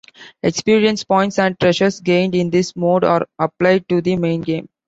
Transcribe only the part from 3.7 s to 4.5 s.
to the main